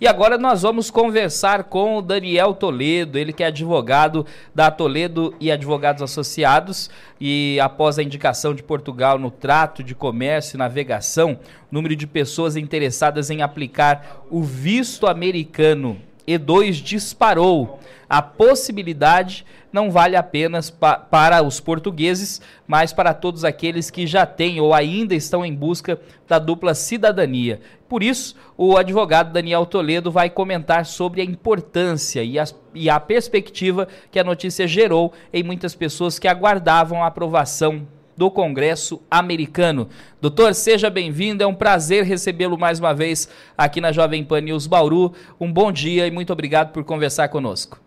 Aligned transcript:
E 0.00 0.08
agora 0.08 0.36
nós 0.36 0.62
vamos 0.62 0.90
conversar 0.90 1.62
com 1.62 1.96
o 1.96 2.02
Daniel 2.02 2.52
Toledo, 2.52 3.16
ele 3.16 3.32
que 3.32 3.44
é 3.44 3.46
advogado 3.46 4.26
da 4.52 4.68
Toledo 4.68 5.32
e 5.38 5.52
Advogados 5.52 6.02
Associados 6.02 6.90
e 7.20 7.60
após 7.60 7.96
a 7.96 8.02
indicação 8.02 8.56
de 8.56 8.62
Portugal 8.64 9.20
no 9.20 9.30
trato 9.30 9.84
de 9.84 9.94
comércio 9.94 10.56
e 10.56 10.58
navegação, 10.58 11.38
o 11.70 11.74
número 11.74 11.94
de 11.94 12.08
pessoas 12.08 12.56
interessadas 12.56 13.30
em 13.30 13.40
aplicar 13.40 14.24
o 14.28 14.42
visto 14.42 15.06
americano 15.06 16.00
E2 16.26 16.82
disparou. 16.82 17.78
A 18.08 18.22
possibilidade 18.22 19.44
não 19.72 19.90
vale 19.90 20.14
apenas 20.14 20.70
pa 20.70 20.96
para 20.96 21.42
os 21.42 21.58
portugueses, 21.58 22.40
mas 22.66 22.92
para 22.92 23.12
todos 23.12 23.44
aqueles 23.44 23.90
que 23.90 24.06
já 24.06 24.24
têm 24.24 24.60
ou 24.60 24.72
ainda 24.72 25.14
estão 25.14 25.44
em 25.44 25.52
busca 25.52 25.98
da 26.28 26.38
dupla 26.38 26.74
cidadania. 26.74 27.60
Por 27.88 28.02
isso, 28.02 28.36
o 28.56 28.76
advogado 28.76 29.32
Daniel 29.32 29.66
Toledo 29.66 30.10
vai 30.12 30.30
comentar 30.30 30.86
sobre 30.86 31.20
a 31.20 31.24
importância 31.24 32.22
e, 32.22 32.36
e 32.74 32.88
a 32.88 33.00
perspectiva 33.00 33.88
que 34.10 34.18
a 34.18 34.24
notícia 34.24 34.68
gerou 34.68 35.12
em 35.32 35.42
muitas 35.42 35.74
pessoas 35.74 36.18
que 36.18 36.28
aguardavam 36.28 37.02
a 37.02 37.08
aprovação 37.08 37.86
do 38.16 38.30
Congresso 38.30 39.02
americano. 39.10 39.88
Doutor, 40.20 40.54
seja 40.54 40.88
bem-vindo, 40.88 41.42
é 41.42 41.46
um 41.46 41.54
prazer 41.54 42.04
recebê-lo 42.04 42.58
mais 42.58 42.78
uma 42.78 42.94
vez 42.94 43.28
aqui 43.56 43.80
na 43.80 43.92
Jovem 43.92 44.24
Pan 44.24 44.40
News 44.40 44.66
Bauru. 44.66 45.12
Um 45.40 45.52
bom 45.52 45.70
dia 45.70 46.06
e 46.06 46.10
muito 46.10 46.32
obrigado 46.32 46.72
por 46.72 46.84
conversar 46.84 47.28
conosco. 47.28 47.80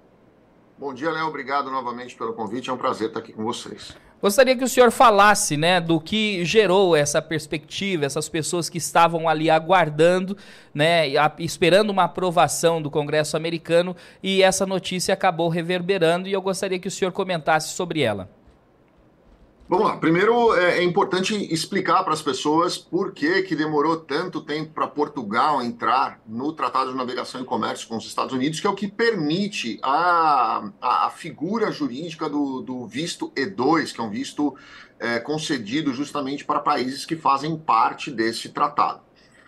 Bom 0.77 0.93
dia, 0.93 1.09
Léo. 1.09 1.27
Obrigado 1.27 1.71
novamente 1.71 2.15
pelo 2.15 2.33
convite. 2.33 2.69
É 2.69 2.73
um 2.73 2.77
prazer 2.77 3.07
estar 3.07 3.19
aqui 3.19 3.33
com 3.33 3.43
vocês. 3.43 3.95
Gostaria 4.19 4.55
que 4.57 4.63
o 4.63 4.67
senhor 4.67 4.89
falasse, 4.89 5.55
né, 5.55 5.79
do 5.79 6.01
que 6.01 6.43
gerou 6.43 6.95
essa 6.95 7.21
perspectiva, 7.21 8.03
essas 8.03 8.27
pessoas 8.27 8.67
que 8.67 8.79
estavam 8.79 9.29
ali 9.29 9.47
aguardando, 9.47 10.35
né, 10.73 11.03
esperando 11.37 11.91
uma 11.91 12.05
aprovação 12.05 12.81
do 12.81 12.89
Congresso 12.89 13.37
americano 13.37 13.95
e 14.23 14.41
essa 14.41 14.65
notícia 14.65 15.13
acabou 15.13 15.49
reverberando 15.49 16.27
e 16.27 16.33
eu 16.33 16.41
gostaria 16.41 16.79
que 16.79 16.87
o 16.87 16.91
senhor 16.91 17.11
comentasse 17.11 17.75
sobre 17.75 18.01
ela. 18.01 18.27
Vamos 19.69 19.85
lá. 19.85 19.97
Primeiro, 19.97 20.55
é, 20.55 20.77
é 20.77 20.83
importante 20.83 21.35
explicar 21.53 22.01
para 22.05 22.13
as 22.13 22.21
pessoas 22.21 22.77
por 22.77 23.11
que, 23.11 23.41
que 23.41 23.53
demorou 23.53 23.97
tanto 23.97 24.39
tempo 24.39 24.71
para 24.71 24.87
Portugal 24.87 25.61
entrar 25.61 26.21
no 26.25 26.53
Tratado 26.53 26.91
de 26.91 26.97
Navegação 26.97 27.41
e 27.41 27.43
Comércio 27.43 27.85
com 27.85 27.97
os 27.97 28.05
Estados 28.05 28.33
Unidos, 28.33 28.61
que 28.61 28.67
é 28.67 28.69
o 28.69 28.75
que 28.75 28.87
permite 28.87 29.77
a, 29.83 30.71
a, 30.79 31.07
a 31.07 31.09
figura 31.09 31.69
jurídica 31.69 32.29
do, 32.29 32.61
do, 32.61 32.87
visto 32.87 33.29
E2, 33.31 33.93
que 33.93 33.99
é 33.99 34.03
um 34.05 34.09
visto 34.09 34.55
é, 34.99 35.19
concedido 35.19 35.93
justamente 35.93 36.45
para 36.45 36.61
países 36.61 37.05
que 37.05 37.17
fazem 37.17 37.57
parte 37.57 38.09
desse 38.09 38.47
tratado. 38.47 39.01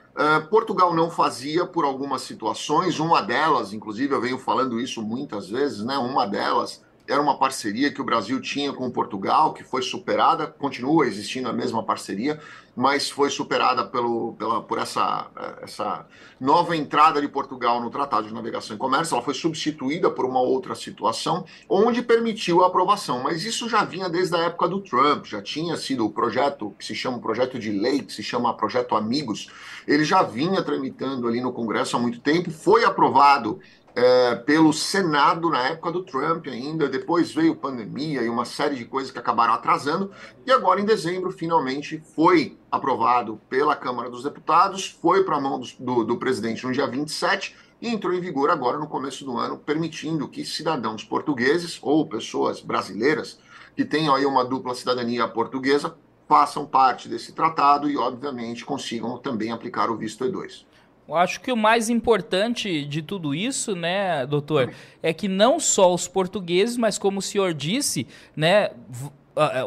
Uh, 0.10 0.46
Portugal 0.50 0.94
não 0.94 1.10
fazia 1.10 1.66
por 1.66 1.86
algumas 1.86 2.24
situações, 2.24 3.00
uma 3.00 3.22
delas, 3.22 3.72
inclusive 3.72 4.14
eu 4.14 4.20
venho 4.20 4.38
falando 4.38 4.82
isso 4.82 5.02
muitas 5.02 5.50
vezes, 5.50 5.82
né? 5.82 5.98
Uma 5.98 6.28
delas 6.28 6.84
era 7.10 7.22
uma 7.22 7.38
parceria 7.38 7.92
que 7.92 8.02
o 8.02 8.06
Brasil 8.06 8.40
tinha 8.40 8.72
com 8.72 8.90
Portugal, 8.92 9.54
que 9.54 9.64
foi 9.64 9.82
superada, 9.82 10.46
continua 10.48 11.08
existindo 11.08 11.50
a 11.50 11.54
mesma 11.54 11.84
parceria, 11.84 12.40
mas 12.76 13.10
foi 13.10 13.30
superada 13.30 13.84
pelo, 13.84 14.34
pela, 14.36 14.62
por 14.62 14.78
essa, 14.78 15.28
essa 15.62 16.06
nova 16.40 16.78
entrada 16.78 17.20
de 17.20 17.28
Portugal 17.28 17.82
no 17.82 17.90
Tratado 17.90 18.28
de 18.28 18.34
Navegação 18.34 18.76
e 18.76 18.80
Comércio. 18.80 19.16
Ela 19.16 19.24
foi 19.24 19.34
substituída 19.34 20.10
por 20.10 20.24
uma 20.24 20.40
outra 20.40 20.76
situação, 20.76 21.44
onde 21.68 22.02
permitiu 22.02 22.64
a 22.64 22.68
aprovação. 22.68 23.22
Mas 23.22 23.44
isso 23.44 23.68
já 23.68 23.84
vinha 23.84 24.08
desde 24.08 24.36
a 24.36 24.40
época 24.40 24.68
do 24.70 24.80
Trump, 24.80 25.26
já 25.26 25.42
tinha 25.42 25.76
sido 25.76 26.06
o 26.06 26.10
projeto 26.10 26.74
que 26.80 26.86
se 26.86 26.96
chama 26.96 27.20
projeto 27.20 27.60
de 27.60 27.72
lei, 27.72 28.02
que 28.02 28.14
se 28.14 28.24
chama 28.24 28.54
Projeto 28.54 28.96
Amigos. 28.96 29.50
Ele 29.86 30.06
já 30.06 30.24
vinha 30.24 30.64
tramitando 30.64 31.28
ali 31.28 31.42
no 31.42 31.52
Congresso 31.52 31.98
há 31.98 32.00
muito 32.00 32.20
tempo, 32.20 32.50
foi 32.52 32.86
aprovado 32.86 33.60
é, 33.96 34.36
pelo 34.36 34.72
Senado 34.72 35.50
na 35.50 35.68
época 35.70 35.92
do 35.92 36.04
Trump 36.04 36.48
ainda, 36.48 36.88
depois 36.88 37.34
veio 37.34 37.56
pandemia 37.56 38.22
e 38.22 38.30
uma 38.30 38.46
série 38.46 38.76
de 38.76 38.86
coisas 38.86 39.12
que 39.12 39.20
acabaram 39.20 39.54
atrasando, 39.54 40.12
e 40.46 40.52
agora 40.52 40.80
em 40.80 40.86
dezembro 40.86 41.32
finalmente 41.32 42.02
foi 42.16 42.58
aprovado 42.72 43.40
pela 43.50 43.76
Câmara 43.76 44.10
dos 44.10 44.24
Deputados, 44.24 44.98
foi 45.02 45.24
para 45.24 45.38
a 45.38 45.42
mão 45.42 45.60
do, 45.60 45.68
do, 45.80 46.04
do 46.04 46.18
presidente 46.18 46.66
no 46.66 46.72
dia 46.72 46.88
27 46.88 47.56
e 47.82 47.88
entrou 47.88 48.14
em 48.14 48.20
vigor 48.20 48.50
agora 48.50 48.78
no 48.78 48.88
começo 48.88 49.24
do 49.24 49.38
ano, 49.38 49.58
permitindo 49.58 50.28
que 50.28 50.46
cidadãos 50.46 51.04
portugueses 51.04 51.80
ou 51.82 52.08
pessoas 52.08 52.62
brasileiras 52.62 53.40
que 53.76 53.86
tenham 53.86 54.14
aí 54.14 54.26
uma 54.26 54.44
dupla 54.44 54.76
cidadania 54.76 55.28
portuguesa 55.28 55.96
façam 56.28 56.66
parte 56.66 57.10
desse 57.10 57.32
tratado 57.32 57.90
e, 57.90 57.98
obviamente, 57.98 58.64
consigam 58.64 59.18
também 59.18 59.52
aplicar 59.52 59.90
o 59.90 59.98
visto 59.98 60.24
E2. 60.24 60.66
Eu 61.10 61.16
acho 61.16 61.42
que 61.42 61.52
o 61.52 61.58
mais 61.58 61.90
importante 61.90 62.86
de 62.86 63.02
tudo 63.02 63.34
isso, 63.34 63.76
né, 63.76 64.28
doutor, 64.28 64.72
é 65.02 65.12
que 65.12 65.28
não 65.28 65.60
só 65.60 65.92
os 65.92 66.08
portugueses, 66.08 66.78
mas 66.78 67.00
como 67.00 67.18
o 67.18 67.22
senhor 67.22 67.52
disse, 67.52 68.06
né, 68.36 68.70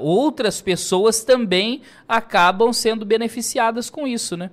outras 0.00 0.62
pessoas 0.62 1.24
também 1.24 1.82
acabam 2.06 2.72
sendo 2.72 3.04
beneficiadas 3.04 3.90
com 3.90 4.06
isso, 4.06 4.36
né? 4.36 4.52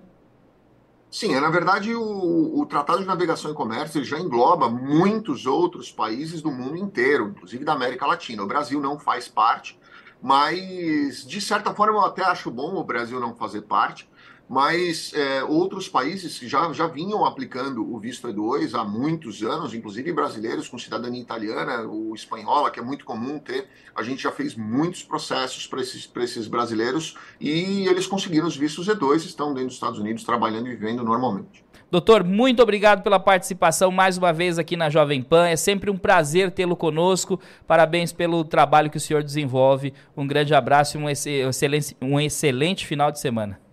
Sim, 1.11 1.35
é, 1.35 1.39
na 1.39 1.51
verdade 1.51 1.93
o, 1.93 2.59
o, 2.59 2.65
Tratado 2.65 3.01
de 3.01 3.05
Navegação 3.05 3.51
e 3.51 3.53
Comércio 3.55 4.03
já 4.03 4.19
engloba 4.19 4.67
muitos 4.67 5.45
outros 5.45 5.91
países 5.91 6.41
do 6.41 6.51
mundo 6.51 6.75
inteiro, 6.75 7.29
inclusive 7.29 7.63
da 7.63 7.73
América 7.73 8.07
Latina. 8.07 8.41
O 8.41 8.47
Brasil 8.47 8.79
não 8.79 8.97
faz 8.97 9.27
parte, 9.27 9.79
mas 10.19 11.23
de 11.27 11.39
certa 11.39 11.71
forma 11.73 11.99
eu 11.99 12.05
até 12.05 12.23
acho 12.23 12.49
bom 12.49 12.75
o 12.75 12.83
Brasil 12.83 13.19
não 13.19 13.35
fazer 13.35 13.61
parte, 13.61 14.09
mas 14.49 15.13
é, 15.13 15.43
outros 15.43 15.87
países 15.87 16.39
já, 16.39 16.73
já 16.73 16.87
vinham 16.87 17.23
aplicando 17.23 17.87
o 17.93 17.99
visto 17.99 18.27
E2 18.27 18.73
há 18.73 18.83
muitos 18.83 19.43
anos, 19.43 19.75
inclusive 19.75 20.11
brasileiros 20.11 20.67
com 20.67 20.75
cidadania 20.79 21.21
italiana 21.21 21.83
ou 21.83 22.15
espanhola, 22.15 22.71
que 22.71 22.79
é 22.79 22.83
muito 22.83 23.05
comum 23.05 23.37
ter. 23.37 23.67
A 23.95 24.01
gente 24.01 24.23
já 24.23 24.31
fez 24.31 24.55
muitos 24.55 25.03
processos 25.03 25.67
para 25.67 25.81
esses, 25.81 26.09
esses 26.15 26.47
brasileiros 26.47 27.15
e 27.39 27.87
eles 27.87 28.07
conseguiram 28.07 28.47
os 28.47 28.57
vistos 28.57 28.87
E2, 28.87 29.17
estão 29.17 29.53
dentro 29.53 29.67
dos 29.67 29.75
Estados 29.75 29.99
Unidos 29.99 30.23
trabalhando 30.23 30.65
e 30.65 30.71
vivendo 30.71 31.03
normalmente. 31.03 31.63
Doutor, 31.91 32.23
muito 32.23 32.61
obrigado 32.63 33.03
pela 33.03 33.19
participação 33.19 33.91
mais 33.91 34.17
uma 34.17 34.33
vez 34.33 34.57
aqui 34.57 34.75
na 34.75 34.89
Jovem 34.89 35.21
Pan. 35.21 35.47
É 35.47 35.55
sempre 35.55 35.91
um 35.91 35.97
prazer 35.97 36.49
tê-lo 36.49 36.75
conosco. 36.75 37.39
Parabéns 37.67 38.11
pelo 38.11 38.43
trabalho 38.43 38.89
que 38.89 38.97
o 38.97 38.99
senhor 38.99 39.23
desenvolve. 39.23 39.93
Um 40.17 40.25
grande 40.25 40.55
abraço 40.55 40.97
e 40.97 41.01
um 41.01 41.09
excelente, 41.09 41.95
um 42.01 42.19
excelente 42.19 42.85
final 42.87 43.11
de 43.11 43.19
semana. 43.19 43.68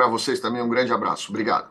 Para 0.00 0.08
vocês 0.08 0.40
também 0.40 0.62
um 0.62 0.68
grande 0.70 0.94
abraço. 0.94 1.26
Obrigado. 1.28 1.68